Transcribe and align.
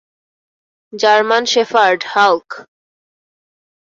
German 0.93 1.43
shepherd, 1.51 2.01
Hulk! 2.13 2.49